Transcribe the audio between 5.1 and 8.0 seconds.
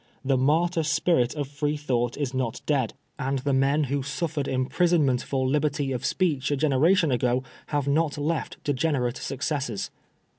for liberty of speech a generation ago have